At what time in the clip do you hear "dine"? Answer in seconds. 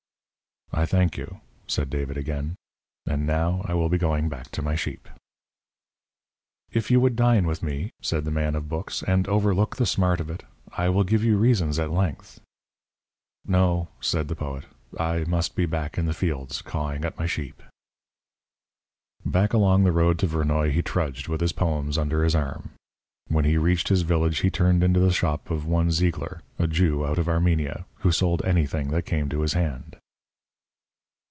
7.17-7.45